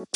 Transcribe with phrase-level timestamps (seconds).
[0.00, 0.06] Hey,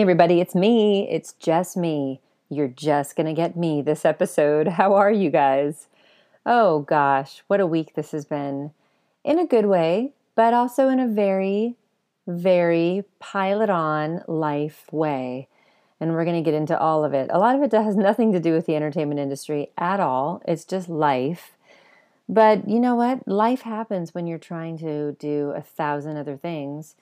[0.00, 1.08] everybody, it's me.
[1.10, 2.20] It's just me.
[2.48, 4.68] You're just going to get me this episode.
[4.78, 5.88] How are you guys?
[6.46, 8.70] Oh gosh, what a week this has been.
[9.24, 11.74] In a good way, but also in a very,
[12.28, 15.48] very pilot on life way.
[16.00, 17.30] And we're going to get into all of it.
[17.32, 20.64] A lot of it has nothing to do with the entertainment industry at all, it's
[20.64, 21.52] just life.
[22.28, 23.26] But you know what?
[23.28, 26.96] Life happens when you're trying to do a thousand other things.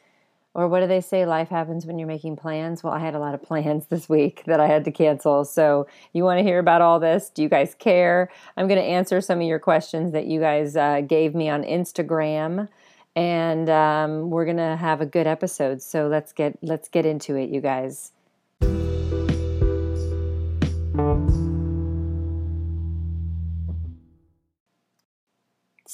[0.54, 1.24] Or what do they say?
[1.24, 2.82] Life happens when you're making plans.
[2.82, 5.44] Well, I had a lot of plans this week that I had to cancel.
[5.44, 7.30] So, you want to hear about all this?
[7.30, 8.30] Do you guys care?
[8.56, 11.62] I'm going to answer some of your questions that you guys uh, gave me on
[11.62, 12.68] Instagram,
[13.16, 15.80] and um, we're going to have a good episode.
[15.80, 18.12] So let's get let's get into it, you guys.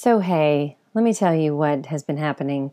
[0.01, 2.71] So hey, let me tell you what has been happening.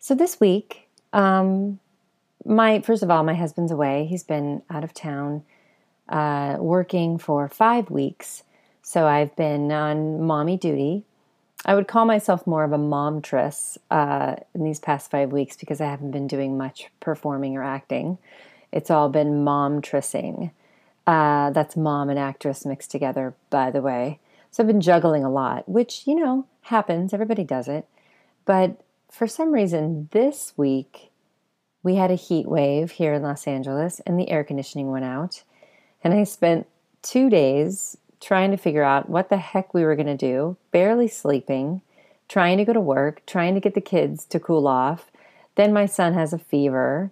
[0.00, 1.78] So this week, um,
[2.44, 4.06] my first of all, my husband's away.
[4.06, 5.44] He's been out of town
[6.08, 8.42] uh, working for five weeks.
[8.82, 11.04] So I've been on mommy duty.
[11.64, 15.80] I would call myself more of a momtress uh, in these past five weeks because
[15.80, 18.18] I haven't been doing much performing or acting.
[18.76, 20.50] It's all been momtressing.
[21.06, 24.20] Uh, that's mom and actress mixed together, by the way.
[24.50, 27.14] So I've been juggling a lot, which, you know, happens.
[27.14, 27.88] Everybody does it.
[28.44, 31.10] But for some reason, this week
[31.82, 35.42] we had a heat wave here in Los Angeles and the air conditioning went out.
[36.04, 36.66] And I spent
[37.00, 41.08] two days trying to figure out what the heck we were going to do, barely
[41.08, 41.80] sleeping,
[42.28, 45.10] trying to go to work, trying to get the kids to cool off.
[45.54, 47.10] Then my son has a fever.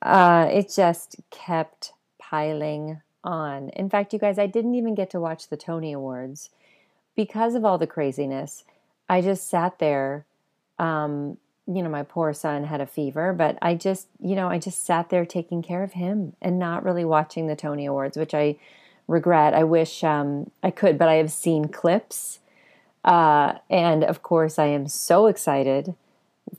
[0.00, 3.70] Uh, it just kept piling on.
[3.70, 6.50] In fact, you guys, I didn't even get to watch the Tony Awards
[7.16, 8.64] because of all the craziness.
[9.08, 10.24] I just sat there
[10.78, 14.58] um, you know, my poor son had a fever, but I just, you know, I
[14.58, 18.32] just sat there taking care of him and not really watching the Tony Awards, which
[18.32, 18.56] I
[19.06, 19.52] regret.
[19.52, 22.38] I wish um, I could, but I have seen clips.
[23.04, 25.94] Uh, and of course, I am so excited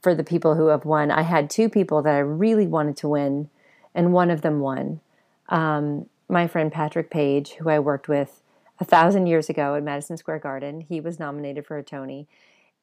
[0.02, 1.12] for the people who have won.
[1.12, 3.50] I had two people that I really wanted to win,
[3.96, 5.02] and one of them won.
[5.50, 8.42] Um, my friend Patrick Page, who I worked with
[8.80, 12.28] a thousand years ago at Madison Square Garden, he was nominated for a Tony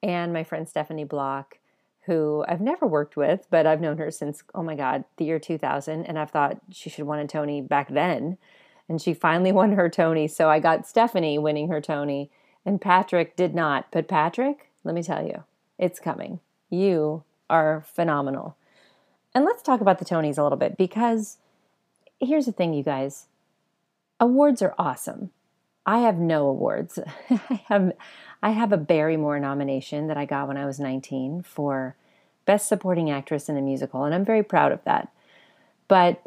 [0.02, 1.58] and my friend Stephanie Block,
[2.02, 5.38] who I've never worked with, but I've known her since, oh my God, the year
[5.38, 6.04] 2000.
[6.04, 8.38] And I've thought she should won a Tony back then.
[8.88, 10.28] And she finally won her Tony.
[10.28, 12.30] So I got Stephanie winning her Tony,
[12.64, 13.86] and Patrick did not.
[13.90, 15.44] But Patrick, let me tell you,
[15.78, 16.40] it's coming.
[16.70, 18.56] You are phenomenal.
[19.34, 21.38] And let's talk about the Tonys a little bit because
[22.20, 23.26] here's the thing, you guys
[24.18, 25.30] awards are awesome.
[25.84, 26.98] I have no awards.
[27.30, 27.92] I have
[28.42, 31.96] I have a Barrymore nomination that I got when I was 19 for
[32.44, 35.08] Best Supporting Actress in a Musical, and I'm very proud of that.
[35.88, 36.22] But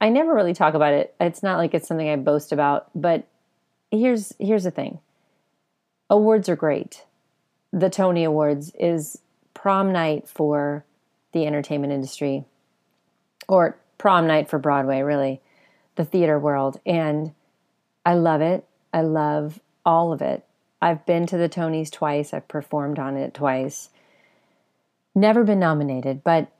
[0.00, 1.14] I never really talk about it.
[1.20, 3.26] It's not like it's something I boast about, but
[3.90, 4.98] here's here's the thing.
[6.10, 7.04] Awards are great.
[7.72, 9.18] The Tony Awards is
[9.62, 10.84] prom night for
[11.30, 12.44] the entertainment industry
[13.46, 15.40] or prom night for Broadway, really,
[15.94, 16.80] the theater world.
[16.84, 17.32] And
[18.04, 18.64] I love it.
[18.92, 20.44] I love all of it.
[20.80, 23.90] I've been to the Tonys twice, I've performed on it twice.
[25.14, 26.50] Never been nominated, but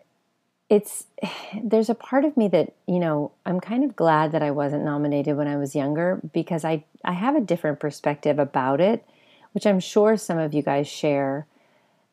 [0.71, 1.07] it's
[1.61, 4.85] there's a part of me that, you know, I'm kind of glad that I wasn't
[4.85, 9.05] nominated when I was younger because I I have a different perspective about it,
[9.51, 11.49] which I'm sure some of you guys share.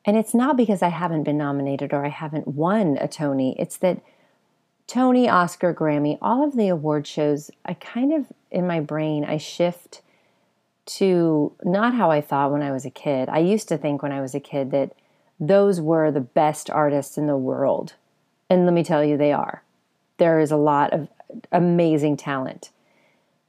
[0.06, 3.56] And it's not because I haven't been nominated or I haven't won a Tony.
[3.60, 4.02] It's that
[4.88, 9.38] Tony, Oscar, Grammy, all of the award shows, I kind of in my brain I
[9.38, 10.02] shift
[10.86, 13.30] to not how I thought when I was a kid.
[13.30, 14.94] I used to think when I was a kid that
[15.40, 17.94] those were the best artists in the world.
[18.50, 19.62] And let me tell you, they are.
[20.18, 21.08] There is a lot of
[21.52, 22.72] amazing talent,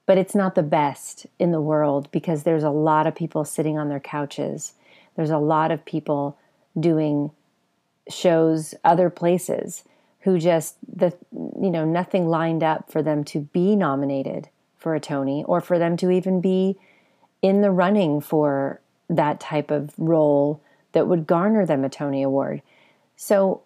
[0.04, 3.78] but it's not the best in the world because there's a lot of people sitting
[3.78, 4.74] on their couches.
[5.16, 6.36] There's a lot of people
[6.78, 7.30] doing
[8.08, 9.84] shows other places
[10.20, 15.00] who just the you know nothing lined up for them to be nominated for a
[15.00, 16.78] Tony or for them to even be
[17.42, 20.62] in the running for that type of role
[20.92, 22.62] that would garner them a Tony Award.
[23.16, 23.62] So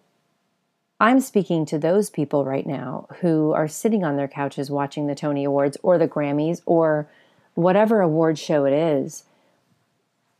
[0.99, 5.15] I'm speaking to those people right now who are sitting on their couches watching the
[5.15, 7.07] Tony Awards or the Grammys or
[7.53, 9.23] whatever award show it is.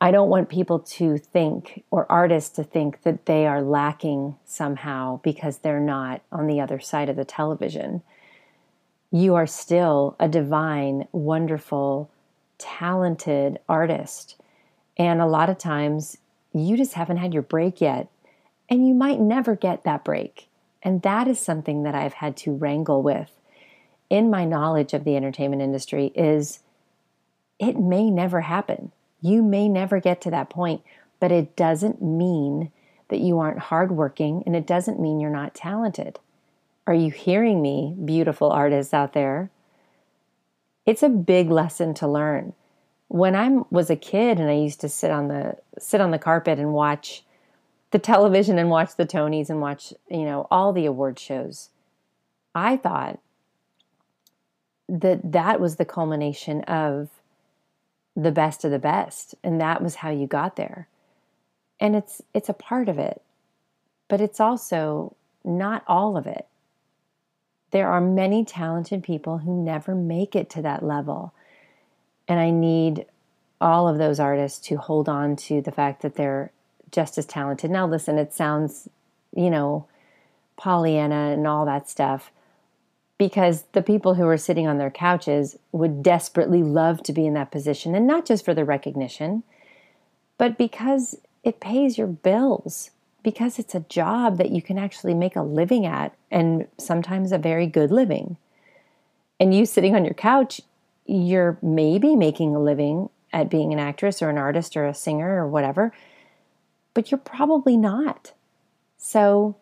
[0.02, 5.22] I don't want people to think or artists to think that they are lacking somehow
[5.24, 8.04] because they're not on the other side of the television.
[9.12, 12.12] You are still a divine, wonderful,
[12.58, 14.36] talented artist.
[14.98, 16.18] And a lot of times
[16.54, 18.10] you just haven't had your break yet.
[18.70, 20.50] And you might never get that break.
[20.84, 23.32] And that is something that I've had to wrangle with
[24.10, 26.60] in my knowledge of the entertainment industry is
[27.60, 28.92] it may never happen.
[29.22, 30.82] You may never get to that point,
[31.20, 32.72] but it doesn't mean
[33.10, 36.20] that you aren't hardworking and it doesn't mean you're not talented.
[36.88, 39.50] Are you hearing me, beautiful artists out there?
[40.86, 42.54] It's a big lesson to learn.
[43.08, 46.20] When I was a kid and I used to sit on the sit on the
[46.20, 47.24] carpet and watch
[47.92, 51.70] the television and watch the Tonys and watch, you know, all the award shows,
[52.54, 53.20] I thought
[54.88, 57.10] that that was the culmination of
[58.16, 60.88] the best of the best and that was how you got there.
[61.80, 63.22] And it's it's a part of it
[64.08, 66.46] but it's also not all of it.
[67.72, 71.34] There are many talented people who never make it to that level
[72.28, 73.06] and i need
[73.62, 76.52] all of those artists to hold on to the fact that they're
[76.92, 77.72] just as talented.
[77.72, 78.90] Now listen it sounds
[79.36, 79.88] you know
[80.58, 82.32] pollyanna and all that stuff
[83.18, 87.34] because the people who are sitting on their couches would desperately love to be in
[87.34, 89.44] that position and not just for the recognition
[90.38, 92.92] but because it pays your bills
[93.24, 97.40] because it's a job that you can actually make a living at and sometimes a
[97.40, 98.38] very good living.
[99.40, 100.62] And you sitting on your couch
[101.08, 105.40] you're maybe making a living at being an actress or an artist or a singer
[105.40, 105.92] or whatever
[106.96, 108.32] but you're probably not.
[108.98, 109.56] So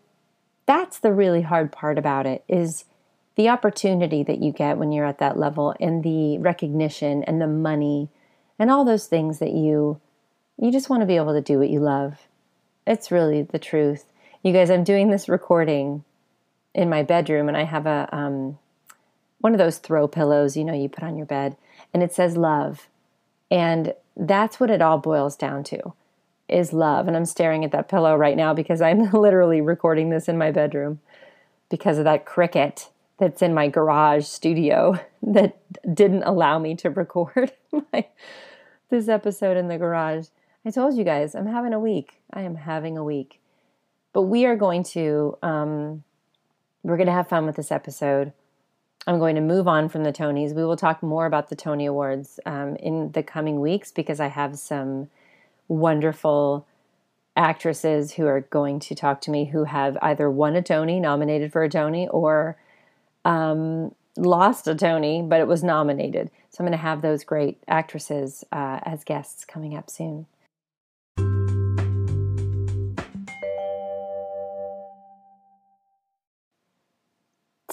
[0.65, 2.85] that's the really hard part about it is
[3.35, 7.47] the opportunity that you get when you're at that level and the recognition and the
[7.47, 8.09] money
[8.59, 9.99] and all those things that you
[10.59, 12.27] you just want to be able to do what you love.
[12.85, 14.05] It's really the truth.
[14.43, 16.03] You guys i'm doing this recording
[16.75, 18.57] in my bedroom and i have a um,
[19.39, 21.55] one of those throw pillows you know you put on your bed
[21.93, 22.87] and it says love.
[23.49, 25.93] And that's what it all boils down to
[26.49, 27.07] is love.
[27.07, 30.51] And i'm staring at that pillow right now because i'm literally recording this in my
[30.51, 30.99] bedroom
[31.69, 35.57] because of that cricket that's in my garage studio that
[35.93, 37.51] didn't allow me to record
[37.93, 38.07] my,
[38.89, 40.27] this episode in the garage.
[40.65, 42.21] I told you guys, I'm having a week.
[42.31, 43.39] I am having a week.
[44.13, 46.03] But we are going to, um,
[46.83, 48.31] we're going to have fun with this episode.
[49.05, 50.55] I'm going to move on from the Tonys.
[50.55, 54.27] We will talk more about the Tony Awards um, in the coming weeks because I
[54.27, 55.09] have some
[55.67, 56.65] wonderful
[57.35, 61.51] actresses who are going to talk to me who have either won a Tony, nominated
[61.51, 62.57] for a Tony, or
[63.25, 66.29] um, lost a Tony, but it was nominated.
[66.49, 70.27] So I'm going to have those great actresses uh, as guests coming up soon.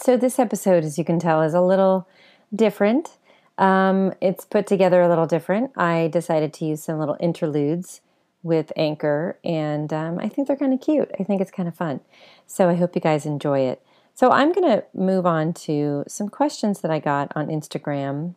[0.02, 2.08] So, this episode, as you can tell, is a little
[2.54, 3.18] different.
[3.58, 5.72] Um, it's put together a little different.
[5.76, 8.00] I decided to use some little interludes
[8.42, 11.10] with Anchor, and um, I think they're kind of cute.
[11.20, 12.00] I think it's kind of fun.
[12.46, 13.82] So, I hope you guys enjoy it.
[14.20, 18.34] So I'm going to move on to some questions that I got on Instagram.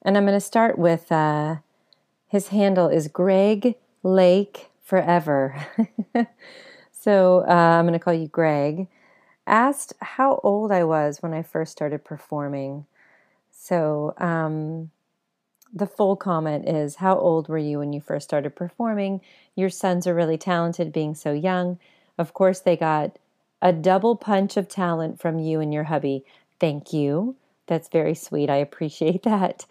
[0.00, 1.56] And I'm going to start with uh,
[2.26, 5.66] his handle is Greg Lake Forever.
[6.90, 8.88] so uh, I'm going to call you Greg.
[9.46, 12.86] Asked how old I was when I first started performing.
[13.50, 14.90] So um,
[15.70, 19.20] the full comment is How old were you when you first started performing?
[19.54, 21.78] Your sons are really talented being so young.
[22.16, 23.18] Of course, they got
[23.62, 26.24] a double punch of talent from you and your hubby.
[26.58, 27.36] Thank you.
[27.66, 28.50] That's very sweet.
[28.50, 29.66] I appreciate that.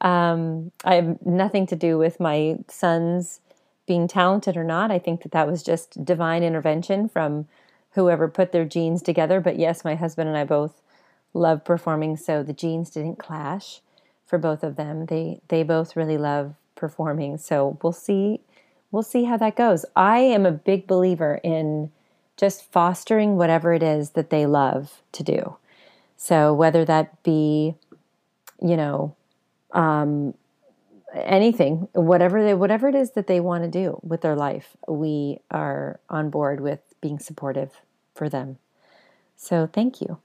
[0.00, 3.40] Um, I have nothing to do with my sons
[3.86, 4.90] being talented or not.
[4.90, 7.46] I think that that was just divine intervention from
[7.92, 9.40] whoever put their genes together.
[9.40, 10.82] But yes, my husband and I both
[11.32, 13.80] love performing, so the genes didn't clash
[14.26, 15.06] for both of them.
[15.06, 17.38] They they both really love performing.
[17.38, 18.40] So we'll see
[18.90, 19.84] we'll see how that goes.
[19.94, 21.90] I am a big believer in
[22.36, 25.56] just fostering whatever it is that they love to do.
[26.16, 27.74] So whether that be,
[28.60, 29.16] you know,
[29.72, 30.34] um,
[31.14, 35.38] anything, whatever they, whatever it is that they want to do with their life, we
[35.50, 37.72] are on board with being supportive
[38.14, 38.58] for them.
[39.36, 40.18] So thank you.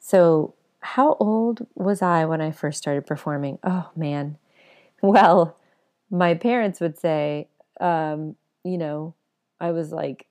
[0.00, 3.58] So how old was I when I first started performing?
[3.64, 4.38] Oh man.
[5.02, 5.58] Well,
[6.10, 7.48] my parents would say,
[7.80, 9.14] um, you know,
[9.60, 10.27] I was like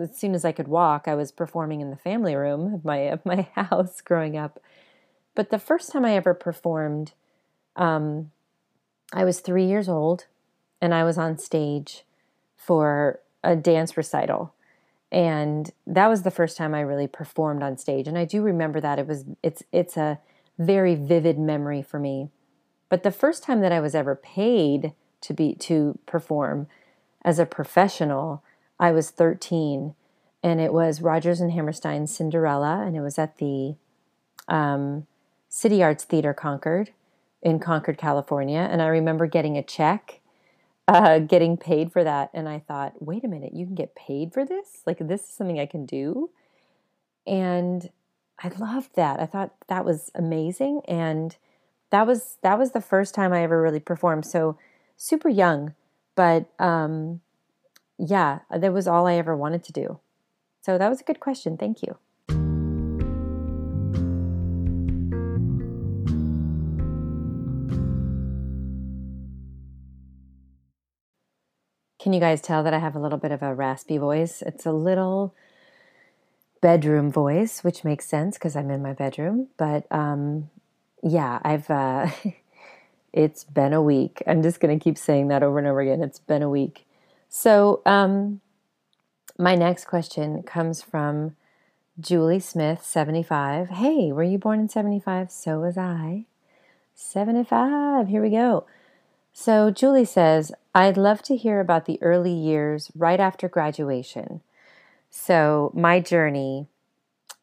[0.00, 2.98] as soon as I could walk, I was performing in the family room of my
[2.98, 4.60] of my house growing up.
[5.34, 7.12] But the first time I ever performed,
[7.76, 8.30] um,
[9.12, 10.26] I was three years old,
[10.80, 12.04] and I was on stage
[12.56, 14.54] for a dance recital,
[15.12, 18.08] and that was the first time I really performed on stage.
[18.08, 20.18] And I do remember that it was it's it's a
[20.58, 22.30] very vivid memory for me.
[22.88, 26.66] But the first time that I was ever paid to be to perform
[27.22, 28.42] as a professional,
[28.78, 29.94] I was 13
[30.42, 33.76] and it was Rodgers and Hammerstein's Cinderella and it was at the
[34.48, 35.06] um,
[35.48, 36.90] City Arts Theater Concord
[37.42, 38.68] in Concord, California.
[38.70, 40.20] And I remember getting a check,
[40.88, 42.30] uh, getting paid for that.
[42.34, 44.82] And I thought, wait a minute, you can get paid for this?
[44.86, 46.30] Like, this is something I can do?
[47.26, 47.90] And
[48.42, 49.20] I loved that.
[49.20, 50.82] I thought that was amazing.
[50.86, 51.36] And
[51.90, 54.26] that was that was the first time I ever really performed.
[54.26, 54.58] So
[54.96, 55.74] super young,
[56.14, 57.20] but um,
[57.98, 60.00] yeah, that was all I ever wanted to do.
[60.62, 61.56] So that was a good question.
[61.56, 61.96] Thank you.
[72.00, 74.40] Can you guys tell that I have a little bit of a raspy voice?
[74.40, 75.34] It's a little
[76.60, 79.48] bedroom voice, which makes sense because I'm in my bedroom.
[79.56, 80.50] But um,
[81.02, 81.68] yeah, I've.
[81.68, 82.08] Uh,
[83.12, 84.22] it's been a week.
[84.26, 86.02] I'm just going to keep saying that over and over again.
[86.02, 86.85] It's been a week.
[87.28, 88.40] So, um,
[89.38, 91.36] my next question comes from
[91.98, 93.68] Julie Smith, 75.
[93.68, 95.30] Hey, were you born in 75?
[95.30, 96.26] So was I.
[96.94, 98.08] 75.
[98.08, 98.66] Here we go.
[99.32, 104.40] So, Julie says, I'd love to hear about the early years right after graduation.
[105.10, 106.68] So, my journey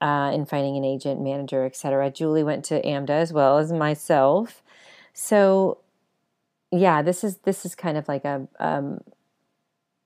[0.02, 2.12] uh, in finding an agent, manager, etc.
[2.12, 4.62] Julie went to AMDA as well as myself.
[5.14, 5.78] So,
[6.72, 9.02] yeah, this is this is kind of like a um,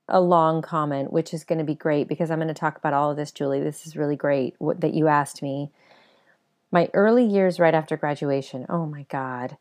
[0.08, 2.94] a long comment, which is going to be great because I'm going to talk about
[2.94, 3.60] all of this, Julie.
[3.60, 5.70] This is really great what, that you asked me.
[6.70, 8.66] My early years right after graduation.
[8.68, 9.56] Oh my God.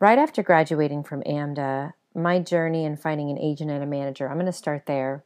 [0.00, 4.36] Right after graduating from AMDA, my journey in finding an agent and a manager, I'm
[4.36, 5.24] going to start there.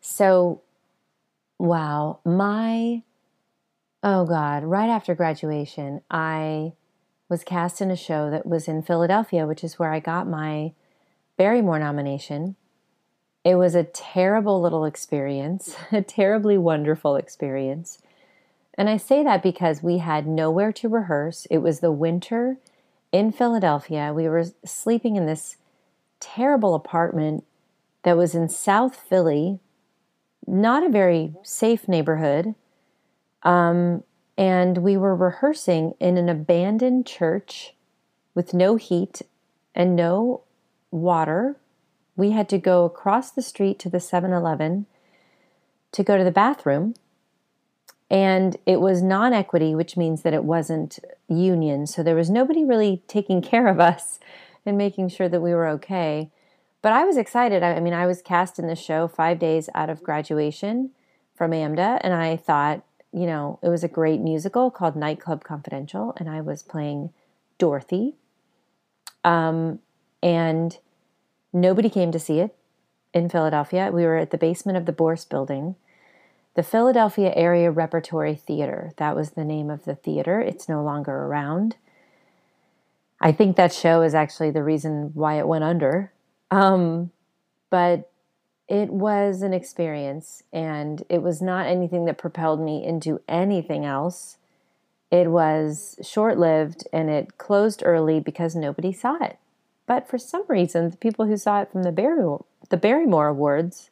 [0.00, 0.60] So,
[1.58, 3.02] wow, my,
[4.02, 6.72] oh God, right after graduation, I
[7.28, 10.72] was cast in a show that was in Philadelphia, which is where I got my
[11.36, 12.56] Barrymore nomination.
[13.44, 17.98] It was a terrible little experience, a terribly wonderful experience.
[18.76, 21.46] And I say that because we had nowhere to rehearse.
[21.50, 22.56] It was the winter
[23.12, 24.12] in Philadelphia.
[24.12, 25.56] We were sleeping in this
[26.18, 27.44] terrible apartment
[28.02, 29.60] that was in South Philly,
[30.46, 32.54] not a very safe neighborhood.
[33.44, 34.02] Um,
[34.36, 37.74] and we were rehearsing in an abandoned church
[38.34, 39.22] with no heat
[39.74, 40.42] and no
[40.90, 41.56] water.
[42.16, 44.86] We had to go across the street to the 7 Eleven
[45.92, 46.94] to go to the bathroom
[48.10, 51.86] and it was non equity, which means that it wasn't union.
[51.86, 54.20] So there was nobody really taking care of us
[54.64, 56.30] and making sure that we were okay.
[56.82, 57.62] But I was excited.
[57.62, 60.90] I mean, I was cast in the show five days out of graduation
[61.34, 66.14] from AMDA, and I thought, you know, it was a great musical called Nightclub Confidential,
[66.18, 67.10] and I was playing
[67.58, 68.14] Dorothy.
[69.24, 69.78] Um,
[70.22, 70.78] and
[71.54, 72.54] nobody came to see it
[73.14, 73.90] in Philadelphia.
[73.90, 75.76] We were at the basement of the Bourse building
[76.54, 78.92] the Philadelphia Area Repertory Theater.
[78.96, 80.40] That was the name of the theater.
[80.40, 81.76] It's no longer around.
[83.20, 86.12] I think that show is actually the reason why it went under.
[86.50, 87.10] Um,
[87.70, 88.10] but
[88.68, 94.36] it was an experience, and it was not anything that propelled me into anything else.
[95.10, 99.38] It was short lived and it closed early because nobody saw it.
[99.86, 103.90] But for some reason, the people who saw it from the Barrymore, the Barrymore Awards,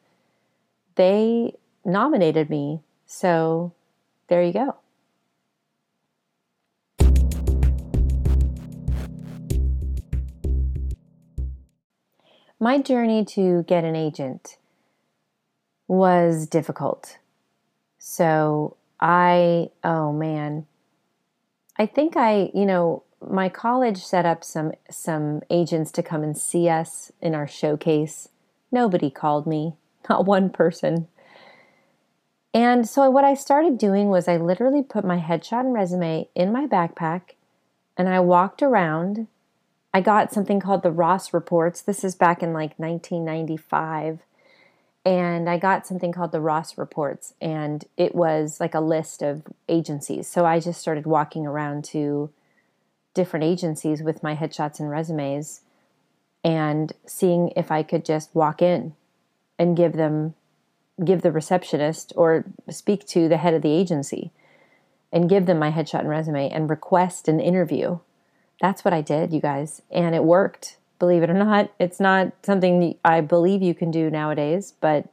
[0.95, 1.53] they
[1.85, 2.81] nominated me.
[3.05, 3.73] So
[4.27, 4.77] there you go.
[12.59, 14.57] My journey to get an agent
[15.87, 17.17] was difficult.
[17.99, 20.65] So I, oh man,
[21.77, 26.37] I think I, you know, my college set up some some agents to come and
[26.37, 28.29] see us in our showcase.
[28.71, 29.75] Nobody called me,
[30.09, 31.07] not one person.
[32.53, 36.51] And so what I started doing was I literally put my headshot and resume in
[36.53, 37.31] my backpack
[37.97, 39.27] and I walked around.
[39.93, 41.81] I got something called the Ross Reports.
[41.81, 44.19] This is back in like 1995.
[45.05, 49.43] And I got something called the Ross Reports, and it was like a list of
[49.67, 50.29] agencies.
[50.29, 52.29] So I just started walking around to
[53.13, 55.61] different agencies with my headshots and resumes
[56.43, 58.93] and seeing if I could just walk in
[59.57, 60.33] and give them
[61.03, 64.31] give the receptionist or speak to the head of the agency
[65.11, 67.99] and give them my headshot and resume and request an interview.
[68.61, 69.81] That's what I did, you guys.
[69.91, 70.77] And it worked.
[70.99, 75.07] Believe it or not, it's not something I believe you can do nowadays, but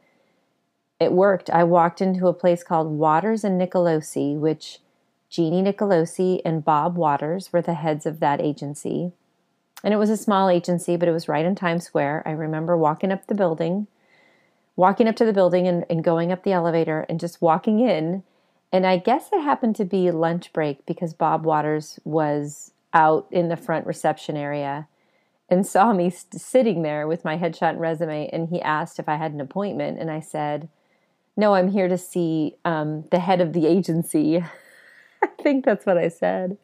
[1.00, 1.50] it worked.
[1.50, 4.78] I walked into a place called Waters and Nicolosi, which
[5.30, 9.12] Jeannie Nicolosi and Bob Waters were the heads of that agency.
[9.82, 12.24] And it was a small agency, but it was right in Times Square.
[12.26, 13.86] I remember walking up the building,
[14.76, 18.24] walking up to the building and, and going up the elevator and just walking in.
[18.72, 23.48] And I guess it happened to be lunch break because Bob Waters was out in
[23.48, 24.88] the front reception area
[25.48, 28.28] and saw me st- sitting there with my headshot and resume.
[28.32, 29.98] And he asked if I had an appointment.
[29.98, 30.68] And I said,
[31.36, 34.44] No, I'm here to see um, the head of the agency.
[35.22, 36.58] I think that's what I said.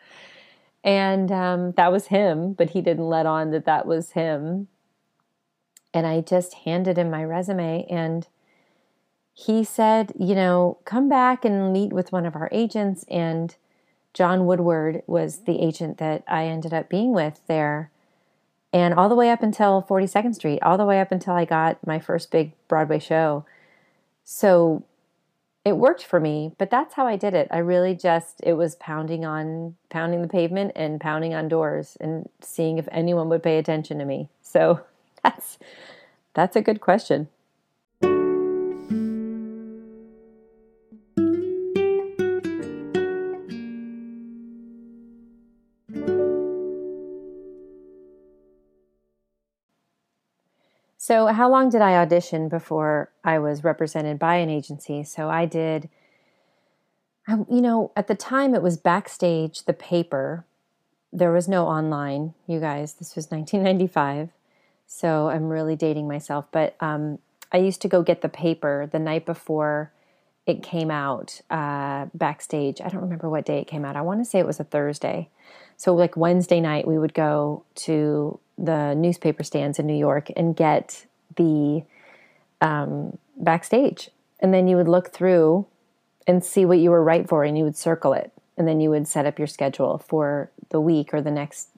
[0.84, 4.68] And um, that was him, but he didn't let on that that was him.
[5.92, 7.86] And I just handed him my resume.
[7.90, 8.26] And
[9.34, 13.04] he said, You know, come back and meet with one of our agents.
[13.10, 13.56] And
[14.14, 17.90] John Woodward was the agent that I ended up being with there
[18.72, 21.86] and all the way up until 42nd Street, all the way up until I got
[21.86, 23.44] my first big Broadway show.
[24.24, 24.84] So
[25.66, 27.48] it worked for me, but that's how I did it.
[27.50, 32.30] I really just it was pounding on pounding the pavement and pounding on doors and
[32.40, 34.28] seeing if anyone would pay attention to me.
[34.42, 34.82] So
[35.24, 35.58] that's
[36.34, 37.26] that's a good question.
[51.06, 55.04] So, how long did I audition before I was represented by an agency?
[55.04, 55.88] So, I did,
[57.28, 60.44] I, you know, at the time it was Backstage, the paper.
[61.12, 62.94] There was no online, you guys.
[62.94, 64.30] This was 1995.
[64.88, 66.46] So, I'm really dating myself.
[66.50, 67.20] But um,
[67.52, 69.92] I used to go get the paper the night before
[70.46, 72.80] it came out uh, backstage.
[72.80, 73.96] I don't remember what day it came out.
[73.96, 75.28] I want to say it was a Thursday.
[75.76, 80.56] So, like Wednesday night, we would go to the newspaper stands in New York and
[80.56, 81.04] get
[81.36, 81.82] the
[82.60, 84.10] um, backstage.
[84.40, 85.66] And then you would look through
[86.26, 88.32] and see what you were right for and you would circle it.
[88.56, 91.68] And then you would set up your schedule for the week or the next,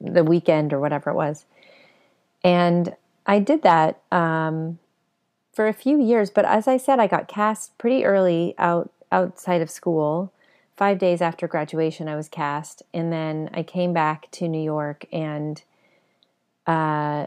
[0.00, 1.44] the weekend or whatever it was.
[2.42, 2.94] And
[3.26, 4.78] I did that um,
[5.52, 6.30] for a few years.
[6.30, 10.32] But as I said, I got cast pretty early out outside of school.
[10.74, 12.82] Five days after graduation, I was cast.
[12.94, 15.62] And then I came back to New York and
[16.66, 17.26] uh,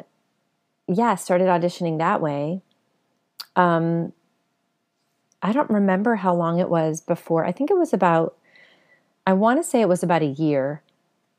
[0.88, 2.62] yeah, started auditioning that way.
[3.56, 4.14] Um,
[5.42, 7.46] I don't remember how long it was before.
[7.46, 8.36] I think it was about,
[9.28, 10.82] I want to say it was about a year.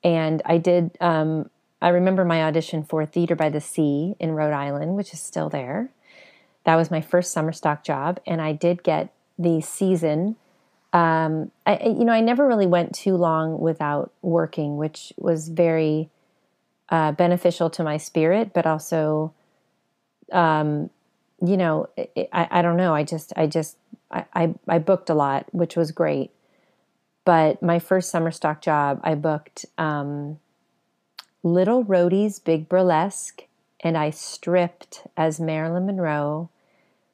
[0.05, 1.51] And I did, um,
[1.83, 5.49] I remember my audition for Theater by the Sea in Rhode Island, which is still
[5.49, 5.91] there.
[6.67, 8.21] That was my first summer stock job.
[8.27, 10.37] And I did get the season.
[10.93, 16.11] Um, I, you know, I never really went too long without working, which was very
[16.89, 19.33] uh, beneficial to my spirit, but also,
[20.33, 20.91] um,
[21.45, 21.89] you know,
[22.33, 22.95] I, I don't know.
[22.95, 23.77] I just, I just,
[24.11, 26.33] I, I, I booked a lot, which was great.
[27.25, 30.41] But my first summer stock job, I booked um,
[31.43, 33.45] Little Rhody's Big Burlesque,
[33.81, 36.51] and I stripped as Marilyn Monroe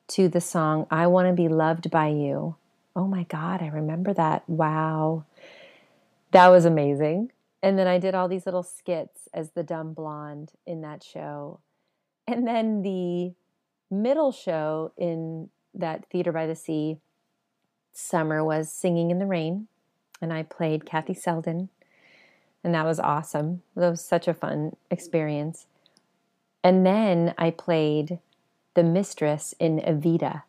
[0.08, 2.56] to the song I Want to Be Loved by You.
[2.94, 4.48] Oh my God, I remember that.
[4.48, 5.24] Wow.
[6.32, 7.32] That was amazing.
[7.62, 11.60] And then I did all these little skits as the dumb blonde in that show.
[12.26, 13.32] And then the
[13.90, 16.98] middle show in that Theater by the Sea
[17.92, 19.68] summer was Singing in the Rain.
[20.20, 21.68] And I played Kathy Selden.
[22.64, 23.62] And that was awesome.
[23.76, 25.66] That was such a fun experience.
[26.62, 28.18] And then I played
[28.74, 30.42] the mistress in Evita,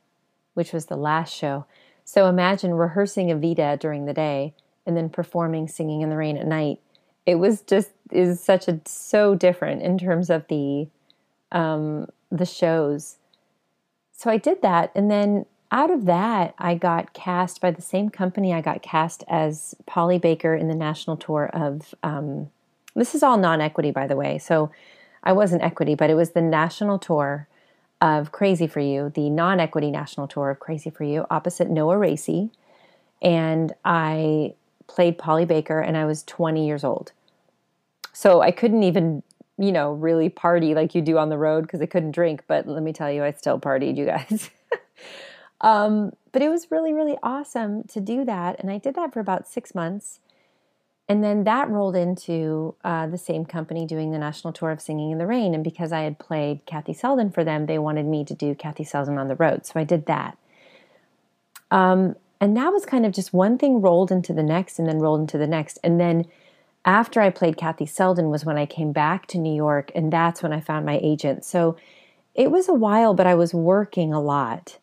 [0.54, 1.66] which was the last show.
[2.06, 4.54] So imagine rehearsing Evita during the day
[4.86, 6.80] and then performing Singing in the Rain at night
[7.26, 10.88] it was just is such a so different in terms of the
[11.52, 13.18] um, the shows.
[14.12, 18.10] So I did that, and then out of that, I got cast by the same
[18.10, 18.54] company.
[18.54, 21.96] I got cast as Polly Baker in the national tour of.
[22.04, 22.50] Um,
[22.96, 24.38] this is all non-equity, by the way.
[24.38, 24.70] So
[25.24, 27.48] I wasn't equity, but it was the national tour
[28.04, 32.52] of Crazy for You, the non-equity national tour of Crazy for You, opposite Noah Racey,
[33.22, 34.56] and I
[34.88, 37.14] played Polly Baker and I was 20 years old.
[38.12, 39.24] So I couldn't even,
[39.58, 42.44] you know, really party like you do on the road because I couldn't drink.
[42.46, 44.50] But let me tell you, I still partied, you guys.
[45.62, 48.60] um, but it was really, really awesome to do that.
[48.60, 50.20] And I did that for about six months.
[51.14, 55.12] And then that rolled into uh, the same company doing the national tour of Singing
[55.12, 55.54] in the Rain.
[55.54, 58.84] And because I had played Kathy Selden for them, they wanted me to do Kathy
[58.84, 59.68] Selden on the road.
[59.68, 60.40] So I did that.
[61.70, 64.98] Um, and that was kind of just one thing rolled into the next and then
[64.98, 65.78] rolled into the next.
[65.84, 66.26] And then
[66.84, 70.42] after I played Kathy Selden was when I came back to New York, and that's
[70.42, 71.46] when I found my agent.
[71.46, 71.78] So
[72.34, 74.80] it was a while, but I was working a lot.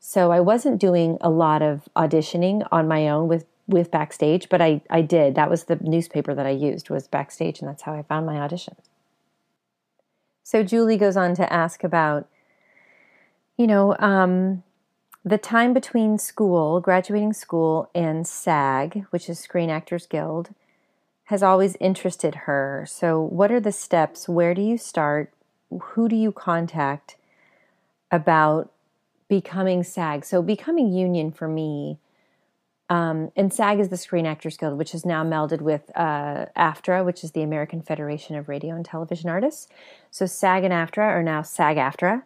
[0.00, 4.60] So I wasn't doing a lot of auditioning on my own with with backstage, but
[4.60, 5.34] I I did.
[5.34, 8.38] That was the newspaper that I used was backstage, and that's how I found my
[8.38, 8.76] audition.
[10.42, 12.28] So Julie goes on to ask about,
[13.56, 14.62] you know, um,
[15.24, 20.50] the time between school, graduating school, and SAG, which is Screen Actors Guild,
[21.24, 22.84] has always interested her.
[22.86, 24.28] So, what are the steps?
[24.28, 25.32] Where do you start?
[25.70, 27.16] Who do you contact
[28.10, 28.70] about
[29.26, 30.26] becoming SAG?
[30.26, 31.98] So, becoming union for me,
[32.90, 37.04] um, and SAG is the Screen Actors Guild, which is now melded with uh, AFTRA,
[37.04, 39.68] which is the American Federation of Radio and Television Artists.
[40.10, 42.24] So, SAG and AFTRA are now SAG AFTRA.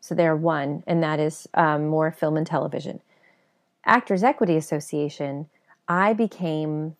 [0.00, 3.00] So they're one, and that is um, more film and television.
[3.84, 5.48] Actors Equity Association,
[5.88, 6.96] I became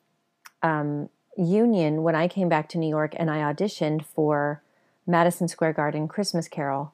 [0.62, 4.62] um, union when I came back to New York and I auditioned for
[5.06, 6.92] Madison Square Garden Christmas Carol,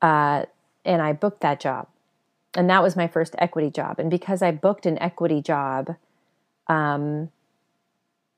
[0.00, 0.46] uh,
[0.84, 1.88] and I booked that job.
[2.56, 3.98] And that was my first equity job.
[3.98, 5.96] And because I booked an equity job,
[6.68, 7.30] um,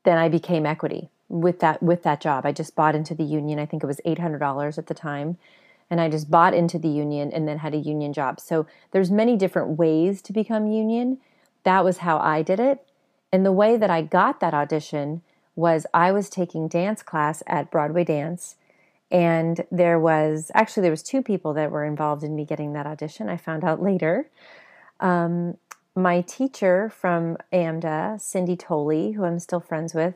[0.05, 2.45] then I became equity with that with that job.
[2.45, 3.59] I just bought into the union.
[3.59, 5.39] I think it was eight hundred dollars at the time,
[5.91, 8.41] and I just bought into the union and then had a union job.
[8.41, 11.19] So there's many different ways to become union.
[11.65, 12.85] That was how I did it.
[13.33, 15.23] And the way that I got that audition
[15.55, 18.57] was I was taking dance class at Broadway Dance
[19.11, 22.87] and there was actually there was two people that were involved in me getting that
[22.87, 23.29] audition.
[23.29, 24.29] I found out later.
[25.01, 25.57] Um,
[25.95, 30.15] my teacher from AMDA, Cindy toley who I'm still friends with,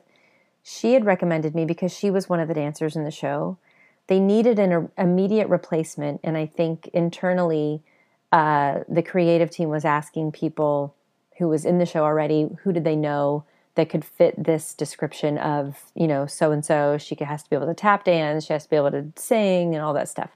[0.62, 3.58] she had recommended me because she was one of the dancers in the show
[4.06, 7.82] they needed an immediate replacement, and I think internally,
[8.30, 10.94] uh, the creative team was asking people
[11.38, 15.38] who was in the show already, who did they know that could fit this description
[15.38, 16.98] of, you know, so and so.
[16.98, 19.74] She has to be able to tap dance, she has to be able to sing,
[19.74, 20.30] and all that stuff.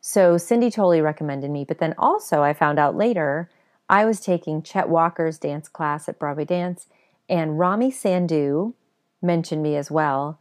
[0.00, 3.48] So Cindy Tolley recommended me, but then also I found out later
[3.88, 6.86] I was taking Chet Walker's dance class at Broadway Dance,
[7.28, 8.74] and Rommy Sandhu
[9.22, 10.38] mentioned me as well.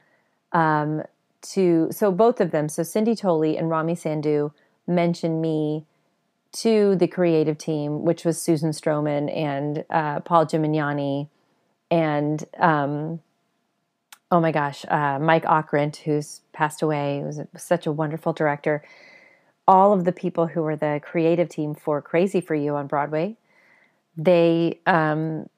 [0.52, 1.04] Um,
[1.54, 4.52] to so both of them, so Cindy Tolley and Rommy Sandhu
[4.88, 5.86] mentioned me
[6.54, 11.30] to the creative team, which was Susan Stroman and uh, Paul Gimignani
[11.92, 13.20] and um,
[14.32, 18.84] oh my gosh, uh, Mike Ockrent, who's passed away, was such a wonderful director.
[19.68, 23.36] All of the people who were the creative team for Crazy for You on Broadway,
[24.18, 25.50] they um,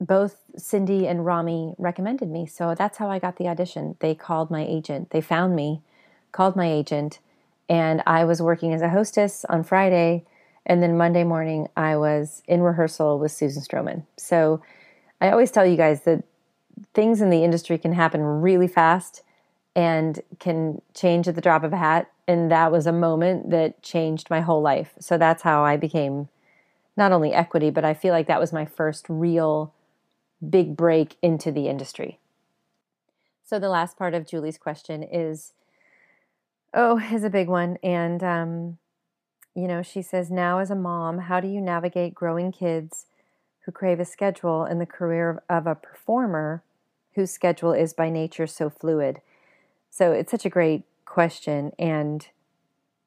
[0.00, 2.46] both Cindy and Rommy recommended me.
[2.46, 3.96] So that's how I got the audition.
[4.00, 5.10] They called my agent.
[5.10, 5.82] They found me,
[6.32, 7.20] called my agent,
[7.68, 10.24] and I was working as a hostess on Friday.
[10.66, 14.04] And then Monday morning, I was in rehearsal with Susan Stroman.
[14.16, 14.60] So
[15.20, 16.24] I always tell you guys that
[16.94, 19.22] things in the industry can happen really fast
[19.74, 22.10] and can change at the drop of a hat.
[22.26, 24.94] And that was a moment that changed my whole life.
[25.00, 26.28] So that's how I became
[26.96, 29.72] not only equity, but I feel like that was my first real
[30.46, 32.18] big break into the industry.
[33.44, 35.52] So the last part of Julie's question is,
[36.74, 37.78] oh, is a big one.
[37.82, 38.78] And, um,
[39.54, 43.06] you know, she says, now as a mom, how do you navigate growing kids
[43.68, 46.62] who crave a schedule in the career of a performer
[47.12, 49.20] whose schedule is by nature so fluid?
[49.90, 51.72] So it's such a great question.
[51.78, 52.26] And,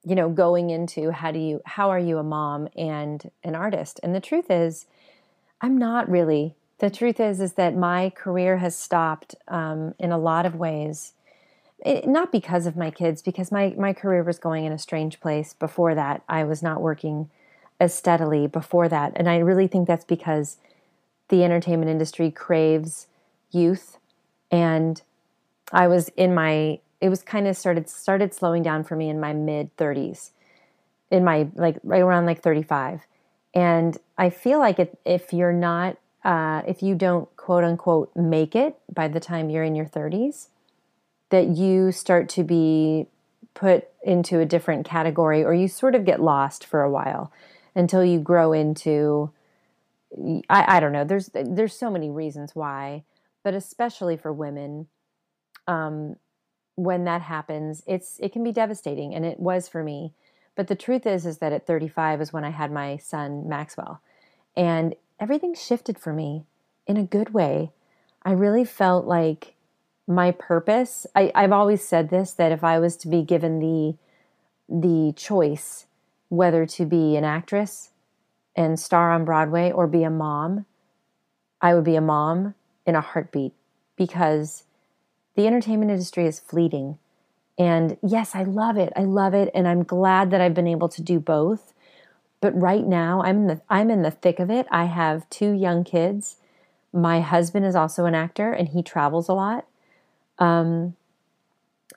[0.06, 4.00] you know, going into how do you, how are you a mom and an artist?
[4.04, 4.86] And the truth is,
[5.62, 10.18] I'm not really the truth is is that my career has stopped um, in a
[10.18, 11.14] lot of ways
[11.78, 15.20] it, not because of my kids because my, my career was going in a strange
[15.20, 17.30] place before that i was not working
[17.82, 19.12] as steadily before that.
[19.16, 20.58] And i really think that's because
[21.30, 23.08] the entertainment industry craves
[23.52, 23.98] youth.
[24.52, 25.02] And
[25.74, 29.20] i was in my it was kind of started started slowing down for me in
[29.20, 30.32] my mid 30s
[31.10, 33.02] in my like right around like 35
[33.54, 38.56] and i feel like it, if you're not uh, if you don't quote unquote make
[38.56, 40.48] it by the time you're in your 30s,
[41.30, 43.08] that you start to be
[43.54, 47.32] put into a different category or you sort of get lost for a while
[47.76, 49.32] until you grow into
[50.50, 53.04] I, I don't know there's there's so many reasons why
[53.44, 54.88] but especially for women
[55.68, 56.16] um,
[56.76, 60.14] when that happens it's it can be devastating and it was for me
[60.56, 64.02] but the truth is is that at 35 is when I had my son Maxwell
[64.56, 66.46] and everything shifted for me
[66.88, 67.72] in a good way.
[68.24, 69.56] I really felt like
[70.08, 71.06] my purpose.
[71.16, 73.96] I, I've always said this that if I was to be given the
[74.68, 75.86] the choice
[76.32, 77.90] whether to be an actress
[78.56, 80.66] and star on Broadway or be a mom,
[81.62, 83.52] I would be a mom in a heartbeat
[83.98, 84.64] because
[85.36, 86.98] the entertainment industry is fleeting.
[87.60, 88.94] And yes, I love it.
[88.96, 89.52] I love it.
[89.54, 91.74] And I'm glad that I've been able to do both.
[92.40, 94.68] But right now, I'm in the I'm in the thick of it.
[94.72, 96.38] I have two young kids.
[96.94, 99.68] My husband is also an actor, and he travels a lot.
[100.40, 100.96] Um,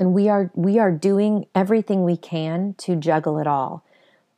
[0.00, 3.84] and we are we are doing everything we can to juggle it all.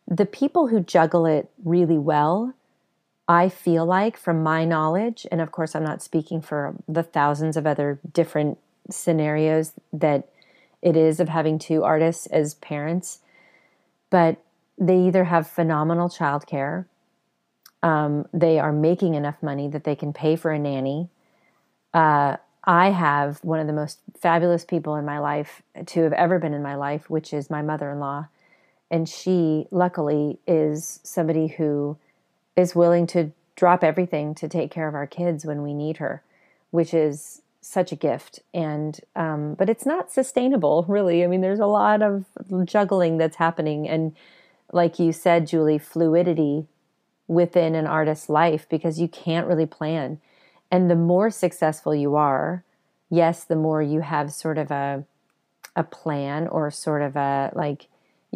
[0.08, 2.54] The people who juggle it really well,
[3.28, 7.56] I feel like from my knowledge, and of course I'm not speaking for the thousands
[7.56, 10.28] of other different scenarios that
[10.80, 13.18] it is of having two artists as parents,
[14.10, 14.42] but
[14.78, 16.84] they either have phenomenal childcare,
[17.82, 21.08] um, they are making enough money that they can pay for a nanny.
[21.94, 26.38] Uh, I have one of the most fabulous people in my life to have ever
[26.38, 28.26] been in my life, which is my mother in law.
[28.90, 31.96] And she, luckily, is somebody who
[32.56, 36.22] is willing to drop everything to take care of our kids when we need her,
[36.70, 38.40] which is such a gift.
[38.54, 41.24] And, um, but it's not sustainable, really.
[41.24, 42.24] I mean, there's a lot of
[42.64, 43.88] juggling that's happening.
[43.88, 44.14] And,
[44.72, 46.66] like you said, Julie, fluidity
[47.26, 50.20] within an artist's life because you can't really plan
[50.70, 52.64] and the more successful you are,
[53.08, 55.04] yes, the more you have sort of a
[55.78, 57.86] a plan or sort of a like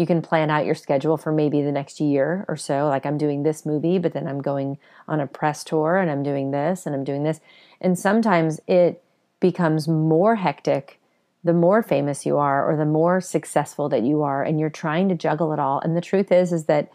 [0.00, 2.88] you can plan out your schedule for maybe the next year or so.
[2.88, 6.22] Like I'm doing this movie, but then I'm going on a press tour and I'm
[6.22, 7.38] doing this and I'm doing this.
[7.82, 9.04] And sometimes it
[9.40, 10.98] becomes more hectic
[11.44, 15.10] the more famous you are or the more successful that you are and you're trying
[15.10, 15.80] to juggle it all.
[15.80, 16.90] And the truth is is that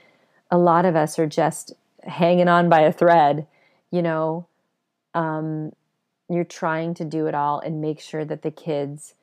[0.50, 3.46] a lot of us are just hanging on by a thread,
[3.91, 4.48] you know,
[5.13, 5.74] um,
[6.28, 9.13] you're trying to do it all and make sure that the kids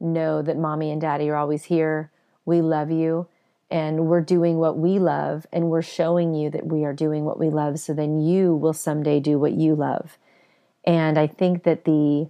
[0.00, 2.10] know that mommy and daddy are always here.
[2.44, 3.28] We love you
[3.70, 7.38] and we're doing what we love and we're showing you that we are doing what
[7.38, 10.18] we love so then you will someday do what you love.
[10.84, 12.28] And I think that the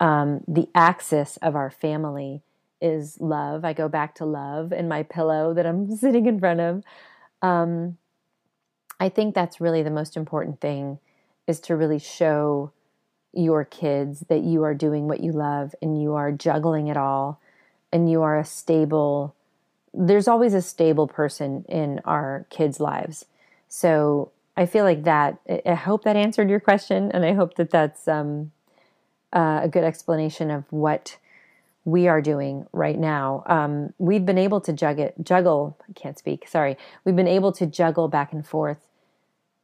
[0.00, 2.42] um, the axis of our family
[2.80, 3.64] is love.
[3.64, 6.84] I go back to love and my pillow that I'm sitting in front of.
[7.42, 7.98] Um,
[9.00, 10.98] I think that's really the most important thing
[11.46, 12.72] is to really show
[13.32, 17.40] your kids that you are doing what you love and you are juggling it all
[17.92, 19.34] and you are a stable
[19.94, 23.24] there's always a stable person in our kids lives
[23.68, 27.70] so i feel like that i hope that answered your question and i hope that
[27.70, 28.50] that's um,
[29.32, 31.16] uh, a good explanation of what
[31.84, 36.46] we are doing right now um, we've been able to juggle juggle i can't speak
[36.46, 38.78] sorry we've been able to juggle back and forth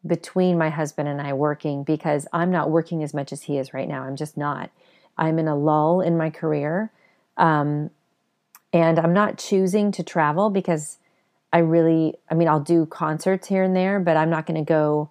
[0.07, 3.73] between my husband and I working because I'm not working as much as he is
[3.73, 4.03] right now.
[4.03, 4.71] I'm just not.
[5.17, 6.91] I'm in a lull in my career.
[7.37, 7.91] Um,
[8.75, 10.99] and I'm not choosing to travel because
[11.53, 14.69] I really, I mean, I'll do concerts here and there, but I'm not going to
[14.69, 15.11] go.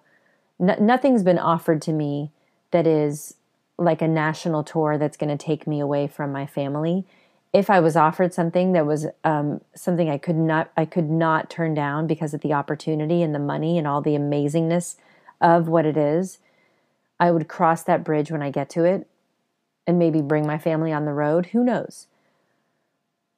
[0.58, 2.30] nothing's been offered to me
[2.72, 3.34] that is
[3.78, 7.06] like a national tour that's going to take me away from my family.
[7.54, 11.48] If I was offered something that was um, something I could not, I could not
[11.48, 14.96] turn down because of the opportunity and the money and all the amazingness
[15.40, 16.38] of what it is,
[17.18, 19.08] I would cross that bridge when I get to it
[19.86, 21.46] and maybe bring my family on the road.
[21.46, 22.08] Who knows?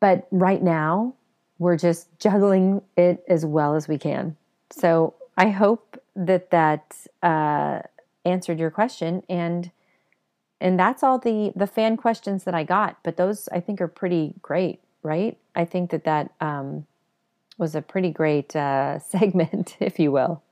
[0.01, 1.15] But right now,
[1.59, 4.37] we're just juggling it as well as we can.
[4.71, 7.81] So I hope that that uh,
[8.25, 9.71] answered your question, and
[10.61, 12.99] and that's all the the fan questions that I got.
[13.03, 15.39] But those I think are pretty great, right?
[15.55, 16.87] I think that that um,
[17.59, 20.43] was a pretty great uh, segment, if you will.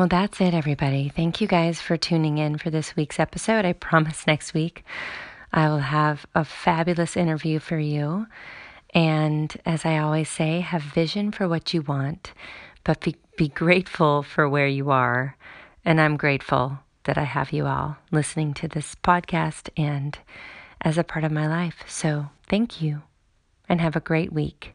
[0.00, 1.10] Well, that's it, everybody.
[1.14, 3.66] Thank you guys for tuning in for this week's episode.
[3.66, 4.82] I promise next week
[5.52, 8.26] I will have a fabulous interview for you.
[8.94, 12.32] And as I always say, have vision for what you want,
[12.82, 15.36] but be, be grateful for where you are.
[15.84, 20.18] And I'm grateful that I have you all listening to this podcast and
[20.80, 21.84] as a part of my life.
[21.86, 23.02] So thank you
[23.68, 24.72] and have a great week.